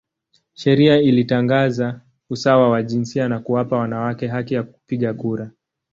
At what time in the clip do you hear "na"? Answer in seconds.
3.29-3.39